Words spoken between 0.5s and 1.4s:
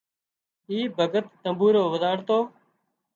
اِي ڀڳت